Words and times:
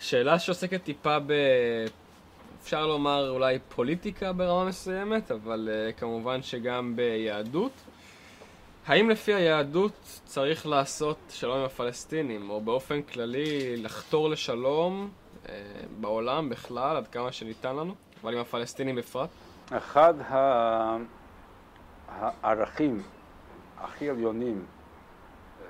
שאלה 0.00 0.38
שעוסקת 0.38 0.84
טיפה 0.84 1.18
ב... 1.26 1.32
אפשר 2.62 2.86
לומר 2.86 3.30
אולי 3.30 3.58
פוליטיקה 3.68 4.32
ברמה 4.32 4.64
מסוימת, 4.64 5.30
אבל 5.30 5.68
uh, 5.68 6.00
כמובן 6.00 6.42
שגם 6.42 6.96
ביהדות. 6.96 7.72
האם 8.86 9.10
לפי 9.10 9.34
היהדות 9.34 10.20
צריך 10.24 10.66
לעשות 10.66 11.16
שלום 11.28 11.58
עם 11.58 11.64
הפלסטינים, 11.64 12.50
או 12.50 12.60
באופן 12.60 13.02
כללי 13.02 13.76
לחתור 13.76 14.30
לשלום 14.30 15.10
uh, 15.44 15.48
בעולם 16.00 16.48
בכלל, 16.48 16.96
עד 16.96 17.08
כמה 17.08 17.32
שניתן 17.32 17.76
לנו, 17.76 17.94
אבל 18.22 18.34
עם 18.34 18.40
הפלסטינים 18.40 18.96
בפרט? 18.96 19.30
אחד 19.70 20.14
הערכים 22.08 23.02
הכי 23.78 24.10
עליונים 24.10 24.64
uh, 24.64 25.62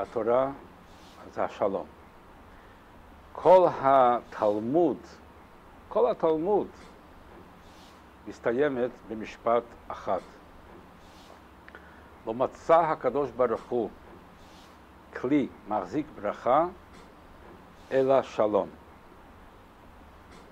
בתורה 0.00 0.50
זה 1.34 1.44
השלום. 1.44 1.97
כל 3.42 3.68
התלמוד 3.70 4.96
כל 5.88 6.10
התלמוד 6.10 6.66
מסתיימת 8.28 8.90
במשפט 9.08 9.62
אחד. 9.88 10.18
לא 12.26 12.34
מצא 12.34 12.80
הקדוש 12.80 13.30
ברוך 13.30 13.62
הוא 13.68 13.90
כלי 15.20 15.48
מחזיק 15.68 16.06
ברכה, 16.22 16.66
אלא 17.92 18.22
שלום. 18.22 18.68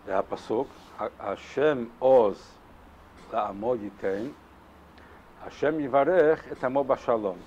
והפסוק, 0.05 0.69
השם 1.21 1.85
עוז 1.99 2.53
לעמו 3.33 3.75
ייתן, 3.75 4.27
השם 5.45 5.81
יברך 5.81 6.53
את 6.53 6.65
עמו 6.65 6.85
בשלום. 6.85 7.39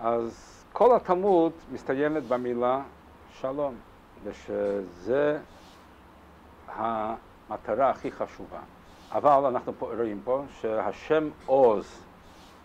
אז 0.00 0.64
כל 0.72 0.96
התלמוד 0.96 1.52
מסתיימת 1.72 2.22
במילה 2.22 2.82
שלום, 3.32 3.74
ושזה 4.24 5.38
המטרה 6.68 7.90
הכי 7.90 8.12
חשובה. 8.12 8.60
אבל 9.12 9.46
אנחנו 9.46 9.72
פה, 9.78 9.94
רואים 9.94 10.20
פה 10.24 10.42
שהשם 10.60 11.28
עוז 11.46 12.02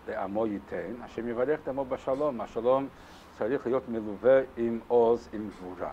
לעמו 0.08 0.48
ייתן, 0.48 0.94
השם 1.02 1.28
יברך 1.28 1.60
את 1.64 1.68
עמו 1.68 1.86
בשלום. 1.86 2.42
השלום 2.42 2.88
צריך 3.38 3.68
להיות 3.68 3.90
מלווה 3.90 4.42
עם 4.58 4.80
עוז, 4.88 5.30
עם 5.34 5.50
גבורה. 5.50 5.92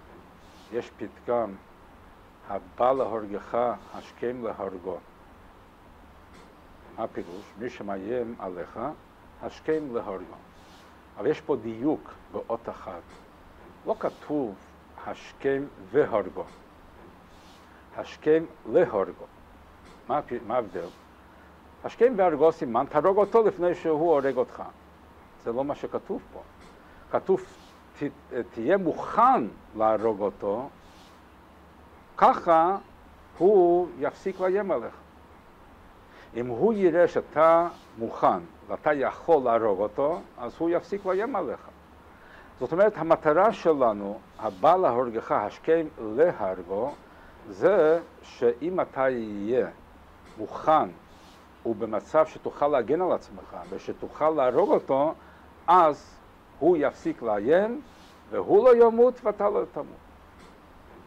יש 0.72 0.90
פתגם, 0.96 1.54
הבא 2.48 2.92
להורגך, 2.92 3.58
השכם 3.94 4.44
להורגו. 4.44 4.96
מה 6.96 7.04
הפירוש? 7.04 7.52
מי 7.58 7.70
שמאיים 7.70 8.34
עליך, 8.38 8.80
השכם 9.42 9.94
להורגו. 9.94 10.34
אבל 11.18 11.26
יש 11.26 11.40
פה 11.40 11.56
דיוק 11.56 12.10
באות 12.32 12.68
אחת. 12.68 13.02
לא 13.86 13.96
כתוב 13.98 14.54
השכם 15.06 15.62
והורגו. 15.90 16.44
השכם 17.96 18.44
להורגו. 18.72 19.24
מה 20.08 20.20
ההבדל? 20.48 20.86
השכם 21.84 22.12
והרגו 22.16 22.52
סימן, 22.52 22.84
תהרוג 22.88 23.16
אותו 23.16 23.42
לפני 23.42 23.74
שהוא 23.74 24.00
הורג 24.00 24.36
אותך. 24.36 24.62
זה 25.44 25.52
לא 25.52 25.64
מה 25.64 25.74
שכתוב 25.74 26.22
פה. 26.32 26.40
כתוב, 27.10 27.44
ת, 27.98 28.02
תהיה 28.50 28.76
מוכן 28.76 29.44
להרוג 29.76 30.20
אותו, 30.20 30.68
ככה 32.16 32.76
הוא 33.38 33.88
יפסיק 33.98 34.40
לאיים 34.40 34.70
עליך. 34.70 34.94
אם 36.36 36.46
הוא 36.46 36.72
יראה 36.72 37.08
שאתה 37.08 37.68
מוכן 37.98 38.38
ואתה 38.68 38.92
יכול 38.92 39.42
להרוג 39.44 39.80
אותו, 39.80 40.20
אז 40.38 40.54
הוא 40.58 40.70
יפסיק 40.70 41.06
לאיים 41.06 41.36
עליך. 41.36 41.68
זאת 42.62 42.72
אומרת, 42.72 42.92
המטרה 42.96 43.52
שלנו, 43.52 44.18
הבא 44.38 44.76
להורגך 44.76 45.32
השכם 45.32 45.86
להרגו, 45.98 46.92
זה 47.48 48.00
שאם 48.22 48.80
אתה 48.80 49.08
יהיה 49.08 49.68
מוכן 50.38 50.88
ובמצב 51.66 52.26
שתוכל 52.26 52.68
להגן 52.68 53.00
על 53.00 53.12
עצמך 53.12 53.56
ושתוכל 53.70 54.30
להרוג 54.30 54.70
אותו, 54.70 55.14
אז 55.66 56.18
הוא 56.58 56.76
יפסיק 56.80 57.22
לאיים 57.22 57.80
והוא 58.30 58.64
לא 58.64 58.86
ימות 58.86 59.20
ואתה 59.24 59.50
לא 59.50 59.62
תמות. 59.72 59.86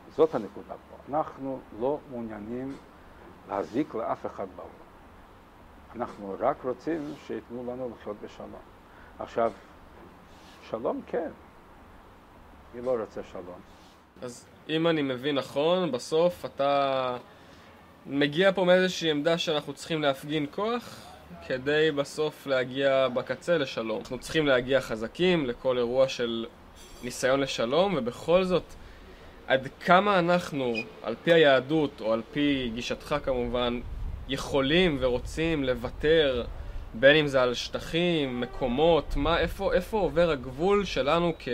זאת 0.10 0.36
הנקודה 0.36 0.74
פה. 0.90 1.18
אנחנו 1.18 1.60
לא 1.80 1.98
מעוניינים 2.12 2.76
להזיק 3.50 3.96
לאף 3.96 4.26
אחד 4.26 4.48
בעולם. 4.56 4.72
אנחנו 5.96 6.36
רק 6.40 6.58
רוצים 6.64 7.14
שייתנו 7.28 7.64
לנו 7.64 7.90
לחיות 7.96 8.18
בשלום. 8.24 8.52
עכשיו, 9.20 9.52
שלום 10.70 11.02
כן, 11.08 11.30
מי 12.76 12.82
לא 12.82 12.96
רוצה 13.02 13.22
שלום? 13.32 13.60
אז 14.22 14.46
אם 14.70 14.88
אני 14.88 15.02
מבין 15.02 15.36
נכון, 15.36 15.92
בסוף 15.92 16.46
אתה 16.46 17.18
מגיע 18.06 18.52
פה 18.52 18.64
מאיזושהי 18.64 19.12
עמדה 19.12 19.38
שאנחנו 19.38 19.74
צריכים 19.74 20.02
להפגין 20.02 20.46
כוח 20.52 21.00
כדי 21.48 21.92
בסוף 21.96 22.48
להגיע 22.48 23.08
בקצה 23.08 23.58
לשלום. 23.58 24.00
אנחנו 24.00 24.20
צריכים 24.20 24.48
להגיע 24.48 24.82
חזקים 24.82 25.46
לכל 25.46 25.78
אירוע 25.78 26.08
של 26.08 26.46
ניסיון 27.04 27.40
לשלום, 27.40 27.96
ובכל 27.98 28.44
זאת, 28.44 28.64
עד 29.48 29.68
כמה 29.80 30.20
אנחנו, 30.20 30.74
על 31.04 31.16
פי 31.24 31.34
היהדות, 31.34 32.02
או 32.02 32.14
על 32.14 32.22
פי 32.32 32.72
גישתך 32.74 33.16
כמובן, 33.24 33.80
יכולים 34.30 34.98
ורוצים 35.00 35.64
לוותר, 35.64 36.46
בין 36.94 37.16
אם 37.16 37.28
זה 37.28 37.42
על 37.42 37.54
שטחים, 37.54 38.42
מקומות, 38.42 39.16
מה, 39.16 39.40
איפה, 39.40 39.74
איפה 39.74 39.98
עובר 39.98 40.30
הגבול 40.30 40.86
שלנו 40.86 41.34
כ... 41.40 41.48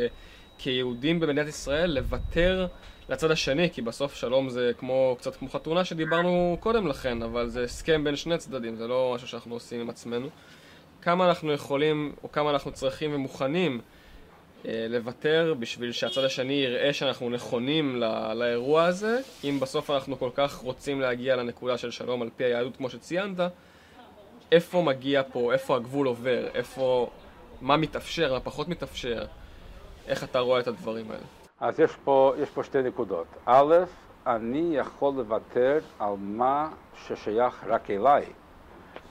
כיהודים 0.63 1.19
במדינת 1.19 1.47
ישראל 1.47 1.91
לוותר 1.91 2.67
לצד 3.09 3.31
השני, 3.31 3.69
כי 3.69 3.81
בסוף 3.81 4.15
שלום 4.15 4.49
זה 4.49 4.71
כמו, 4.77 5.15
קצת 5.19 5.35
כמו 5.35 5.49
חתונה 5.49 5.85
שדיברנו 5.85 6.57
קודם 6.59 6.87
לכן, 6.87 7.21
אבל 7.21 7.49
זה 7.49 7.63
הסכם 7.63 8.03
בין 8.03 8.15
שני 8.15 8.37
צדדים, 8.37 8.75
זה 8.75 8.87
לא 8.87 9.11
משהו 9.15 9.27
שאנחנו 9.27 9.53
עושים 9.53 9.81
עם 9.81 9.89
עצמנו. 9.89 10.27
כמה 11.01 11.29
אנחנו 11.29 11.53
יכולים, 11.53 12.15
או 12.23 12.31
כמה 12.31 12.49
אנחנו 12.49 12.71
צריכים 12.71 13.15
ומוכנים 13.15 13.81
אה, 14.65 14.85
לוותר 14.89 15.53
בשביל 15.59 15.91
שהצד 15.91 16.23
השני 16.23 16.53
יראה 16.53 16.93
שאנחנו 16.93 17.29
נכונים 17.29 17.95
לא, 17.95 18.33
לאירוע 18.33 18.83
הזה, 18.83 19.19
אם 19.43 19.59
בסוף 19.59 19.89
אנחנו 19.89 20.19
כל 20.19 20.29
כך 20.35 20.55
רוצים 20.55 21.01
להגיע 21.01 21.35
לנקודה 21.35 21.77
של 21.77 21.91
שלום 21.91 22.21
על 22.21 22.29
פי 22.37 22.43
היהדות 22.43 22.77
כמו 22.77 22.89
שציינת, 22.89 23.39
איפה 24.51 24.81
מגיע 24.81 25.21
פה, 25.31 25.53
איפה 25.53 25.75
הגבול 25.75 26.07
עובר, 26.07 26.47
איפה, 26.53 27.09
מה 27.61 27.77
מתאפשר, 27.77 28.33
מה 28.33 28.39
פחות 28.39 28.67
מתאפשר. 28.67 29.25
איך 30.07 30.23
אתה 30.23 30.39
רואה 30.39 30.59
את 30.59 30.67
הדברים 30.67 31.11
האלה? 31.11 31.23
אז 31.59 31.79
יש 31.79 31.95
פה, 32.03 32.33
יש 32.37 32.49
פה 32.49 32.63
שתי 32.63 32.81
נקודות. 32.81 33.27
א', 33.45 33.75
אני 34.27 34.69
יכול 34.77 35.13
לוותר 35.13 35.79
על 35.99 36.13
מה 36.19 36.69
ששייך 36.95 37.63
רק 37.67 37.89
אליי. 37.89 38.25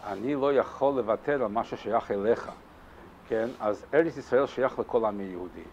אני 0.07 0.35
לא 0.35 0.53
יכול 0.53 0.95
לוותר 0.95 1.43
על 1.43 1.49
מה 1.49 1.65
ששייך 1.65 2.11
אליך. 2.11 2.51
כן? 3.29 3.49
אז 3.61 3.85
ארץ 3.95 4.17
ישראל 4.17 4.47
שייך 4.47 4.79
לכל 4.79 5.05
העם 5.05 5.19
היהודי. 5.19 5.65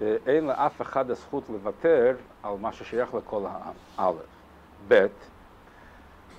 ואין 0.00 0.46
לאף 0.46 0.82
אחד 0.82 1.10
הזכות 1.10 1.44
לוותר 1.48 2.16
על 2.42 2.54
מה 2.60 2.72
ששייך 2.72 3.14
לכל 3.14 3.42
העם. 3.46 3.74
א', 3.96 4.22
ב', 4.88 5.06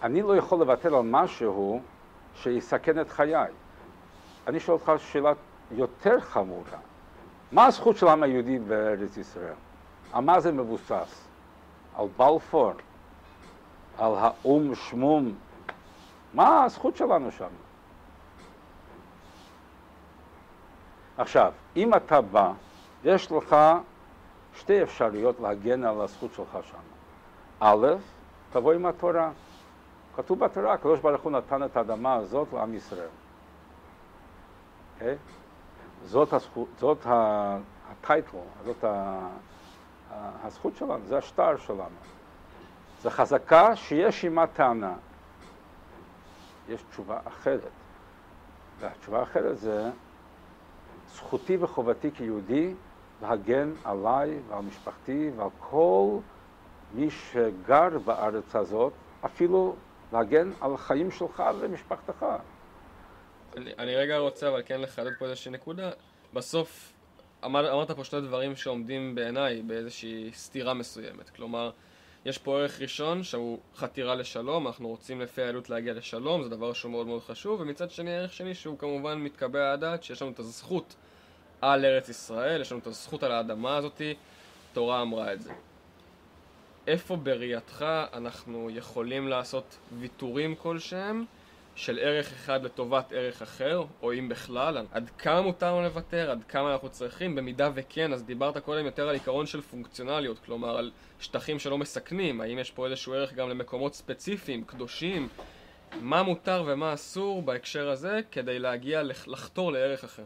אני 0.04 0.22
לא 0.22 0.38
יכול 0.38 0.60
לוותר 0.60 0.96
על 0.96 1.04
משהו 1.04 1.82
שיסכן 2.36 3.02
את 3.02 3.10
חיי. 3.10 3.52
אני 4.48 4.60
שואל 4.60 4.78
אותך 4.78 4.92
שאלה 4.98 5.34
יותר 5.72 6.20
חמורה. 6.20 6.78
מה 7.52 7.66
הזכות 7.66 7.98
של 7.98 8.08
העם 8.08 8.24
היהודי 8.24 8.60
בארץ 8.60 9.18
ישראל? 9.18 9.54
על 10.14 10.24
מה 10.24 10.40
זה 10.40 10.52
מבוסס? 10.52 11.28
על 11.96 12.08
בלפור? 12.18 12.72
על 13.98 14.12
האו"ם 14.16 14.76
שמום? 14.76 15.36
מה 16.34 16.64
הזכות 16.64 16.96
שלנו 16.96 17.32
שם? 17.32 17.50
עכשיו, 21.18 21.54
אם 21.76 21.94
אתה 21.96 22.22
בא, 22.22 22.52
יש 23.04 23.32
לך 23.32 23.56
שתי 24.56 24.84
אפשרויות 24.84 25.40
להגן 25.40 25.84
על 25.84 26.02
הזכות 26.02 26.34
שלך 26.34 26.58
שם. 26.64 26.78
א', 27.60 27.88
תבוא 28.52 28.74
עם 28.74 28.86
התורה. 28.86 29.32
כתוב 30.16 30.40
בתורה, 30.40 30.74
הקדוש 30.74 31.00
ברוך 31.00 31.22
הוא 31.22 31.32
נתן 31.32 31.64
את 31.64 31.78
האדמה 31.78 32.14
הזאת 32.14 32.48
לעם 32.54 32.74
ישראל. 32.74 33.08
Okay? 35.00 35.41
זאת, 36.06 36.34
הזכות, 36.34 36.68
זאת 36.80 37.06
הטייטל, 37.06 38.38
זאת 38.66 38.84
הזכות 40.12 40.76
שלנו, 40.76 41.06
זה 41.06 41.18
השטר 41.18 41.58
שלנו. 41.58 41.96
זו 43.02 43.10
חזקה 43.10 43.76
שיש 43.76 44.24
עימה 44.24 44.48
טענה. 44.48 44.94
יש 46.70 46.84
תשובה 46.90 47.20
אחרת. 47.28 47.72
והתשובה 48.80 49.20
האחרת 49.20 49.58
זה 49.58 49.92
זכותי 51.08 51.58
וחובתי 51.58 52.12
כיהודי 52.12 52.74
להגן 53.22 53.72
עליי 53.84 54.40
ועל 54.48 54.64
משפחתי 54.64 55.32
ועל 55.36 55.50
כל 55.60 56.18
מי 56.94 57.10
שגר 57.10 58.00
בארץ 58.06 58.56
הזאת, 58.56 58.94
אפילו 59.26 59.76
להגן 60.14 60.52
על 60.62 60.74
החיים 60.74 61.12
שלך 61.12 61.44
ומשפחתך. 61.60 62.26
אני, 63.58 63.72
אני 63.80 63.96
רגע 63.96 64.18
רוצה 64.18 64.48
אבל 64.48 64.62
כן 64.66 64.82
לחדד 64.82 65.12
פה 65.20 65.26
איזושהי 65.26 65.52
נקודה. 65.52 65.92
בסוף, 66.34 66.94
אמר, 67.46 67.74
אמרת 67.74 67.92
פה 67.92 68.04
שני 68.04 68.22
דברים 68.22 68.56
שעומדים 68.56 69.16
בעיניי 69.16 69.62
באיזושהי 69.62 70.30
סתירה 70.34 70.74
מסוימת. 70.74 71.30
כלומר, 71.30 71.72
יש 72.26 72.38
פה 72.38 72.60
ערך 72.60 72.82
ראשון 72.82 73.24
שהוא 73.24 73.60
חתירה 73.76 74.16
לשלום, 74.16 74.68
אנחנו 74.68 74.88
רוצים 74.88 75.22
לפי 75.22 75.42
העלות 75.42 75.70
להגיע 75.70 75.94
לשלום, 75.94 76.44
זה 76.44 76.50
דבר 76.50 76.74
שהוא 76.74 76.92
מאוד 76.92 77.08
מאוד 77.08 77.22
חשוב, 77.22 77.62
ומצד 77.62 77.92
שני 77.92 78.16
ערך 78.18 78.34
שני 78.34 78.56
שהוא 78.56 78.78
כמובן 78.78 79.18
מתקבע 79.18 79.72
הדעת 79.72 80.04
שיש 80.04 80.22
לנו 80.22 80.32
את 80.32 80.40
הזכות 80.40 80.96
על 81.62 81.86
ארץ 81.86 82.10
ישראל, 82.10 82.62
יש 82.62 82.72
לנו 82.72 82.82
את 82.82 82.88
הזכות 82.88 83.24
על 83.24 83.32
האדמה 83.32 83.78
הזאתי, 83.78 84.14
תורה 84.74 85.02
אמרה 85.02 85.34
את 85.34 85.42
זה. 85.42 85.54
איפה 86.88 87.16
בראייתך 87.16 87.86
אנחנו 88.14 88.70
יכולים 88.70 89.28
לעשות 89.28 89.78
ויתורים 90.00 90.56
כלשהם 90.56 91.26
של 91.76 92.00
ערך 92.02 92.32
אחד 92.32 92.64
לטובת 92.64 93.14
ערך 93.16 93.42
אחר, 93.42 93.84
או 94.02 94.14
אם 94.14 94.30
בכלל, 94.30 94.78
עד 94.92 95.10
כמה 95.18 95.42
מותר 95.42 95.76
לנו 95.76 95.82
לוותר, 95.82 96.32
עד 96.32 96.44
כמה 96.48 96.74
אנחנו 96.74 96.90
צריכים, 96.90 97.36
במידה 97.36 97.70
וכן, 97.74 98.14
אז 98.14 98.24
דיברת 98.24 98.58
קודם 98.58 98.86
יותר 98.86 99.10
על 99.10 99.14
עיקרון 99.14 99.46
של 99.46 99.62
פונקציונליות, 99.62 100.40
כלומר 100.46 100.78
על 100.78 100.92
שטחים 101.20 101.60
שלא 101.60 101.78
מסכנים, 101.78 102.42
האם 102.42 102.60
יש 102.60 102.72
פה 102.72 102.86
איזשהו 102.86 103.14
ערך 103.14 103.34
גם 103.34 103.50
למקומות 103.50 103.94
ספציפיים, 103.94 104.64
קדושים, 104.64 105.28
מה 106.02 106.24
מותר 106.24 106.64
ומה 106.68 106.94
אסור 106.94 107.42
בהקשר 107.42 107.90
הזה 107.90 108.20
כדי 108.32 108.60
להגיע, 108.60 109.04
לחתור 109.28 109.72
לערך 109.72 110.04
אחר. 110.04 110.24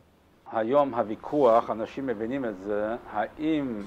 היום 0.52 0.94
הוויכוח, 0.94 1.70
אנשים 1.70 2.08
מבינים 2.08 2.46
את 2.46 2.58
זה, 2.58 2.96
האם 3.12 3.84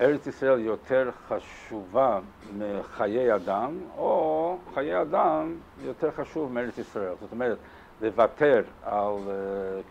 ארץ 0.00 0.26
ישראל 0.26 0.60
יותר 0.60 1.10
חשובה 1.28 2.20
מחיי 2.58 3.34
אדם, 3.34 3.78
או 3.96 4.58
חיי 4.74 5.02
אדם 5.02 5.54
יותר 5.82 6.10
חשוב 6.10 6.52
מארץ 6.52 6.78
ישראל. 6.78 7.12
זאת 7.20 7.32
אומרת, 7.32 7.58
לוותר 8.00 8.62
על 8.82 9.14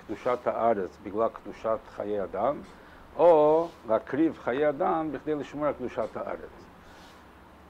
קדושת 0.06 0.39
הארץ 0.45 0.98
בגלל 1.04 1.28
קדושת 1.34 1.78
חיי 1.95 2.24
אדם, 2.24 2.57
או 3.18 3.68
להקריב 3.88 4.39
חיי 4.44 4.69
אדם 4.69 5.12
בכדי 5.12 5.36
לשמור 5.36 5.66
על 5.66 5.74
קדושת 5.74 6.18
הארץ. 6.18 6.66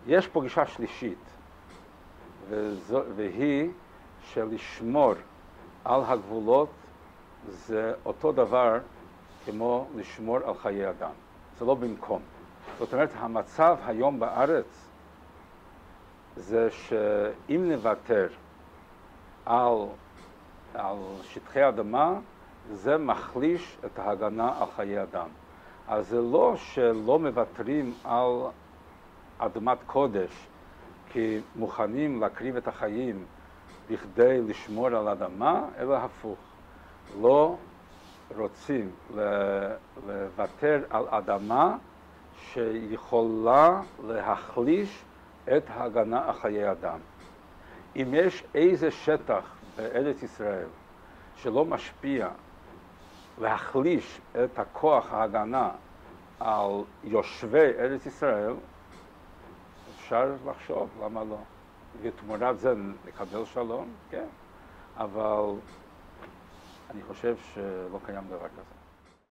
יש 0.08 0.28
פה 0.28 0.42
גישה 0.42 0.66
שלישית, 0.66 1.24
וזו, 2.50 3.02
והיא 3.16 3.69
שלשמור 4.22 5.14
על 5.86 6.02
הגבולות 6.08 6.69
זה 7.50 7.94
אותו 8.06 8.31
דבר 8.31 8.80
כמו 9.46 9.88
לשמור 9.96 10.38
על 10.38 10.54
חיי 10.54 10.90
אדם. 10.90 11.12
זה 11.59 11.65
לא 11.65 11.75
במקום. 11.75 12.21
זאת 12.80 12.94
אומרת, 12.94 13.09
המצב 13.15 13.77
היום 13.86 14.19
בארץ 14.19 14.88
זה 16.36 16.71
שאם 16.71 17.71
נוותר 17.71 18.27
על, 19.45 19.74
על 20.74 20.98
שטחי 21.24 21.69
אדמה, 21.69 22.13
זה 22.71 22.98
מחליש 22.98 23.77
את 23.86 24.00
ההגנה 24.00 24.54
על 24.59 24.68
חיי 24.75 25.04
אדם. 25.04 25.27
אז 25.88 26.07
זה 26.07 26.21
לא 26.21 26.56
שלא 26.56 27.19
מוותרים 27.19 27.94
על 28.04 28.31
אדמת 29.38 29.77
קודש, 29.86 30.48
כי 31.09 31.39
מוכנים 31.56 32.21
להקריב 32.21 32.56
את 32.56 32.68
החיים 32.68 33.25
בכדי 33.89 34.42
לשמור 34.42 34.88
על 34.88 35.07
אדמה, 35.07 35.65
אלא 35.77 35.95
הפוך. 35.95 36.39
לא 37.21 37.56
רוצים 38.35 38.91
לוותר 40.06 40.83
על 40.89 41.06
אדמה 41.09 41.77
שיכולה 42.41 43.81
להחליש 44.03 45.03
את 45.57 45.63
ההגנה 45.68 46.25
על 46.25 46.33
חיי 46.33 46.71
אדם. 46.71 47.00
אם 47.95 48.13
יש 48.13 48.44
איזה 48.56 48.91
שטח 48.91 49.56
בארץ 49.75 50.24
ישראל 50.24 50.68
שלא 51.35 51.65
משפיע 51.65 52.29
להחליש 53.41 54.21
את 54.44 54.59
הכוח 54.59 55.13
ההגנה 55.13 55.69
על 56.39 56.71
יושבי 57.03 57.71
ארץ 57.80 58.06
ישראל, 58.06 58.53
אפשר 59.95 60.33
לחשוב, 60.45 60.89
למה 61.03 61.23
לא? 61.23 61.38
ותמורת 62.01 62.59
זה 62.59 62.73
נקבל 63.07 63.45
שלום, 63.45 63.88
כן, 64.09 64.25
אבל 64.97 65.44
אני 66.97 67.05
חושב 67.05 67.38
שלא 67.38 67.99
קיים 68.03 68.27
דבר 68.27 68.47
כזה. 68.49 68.76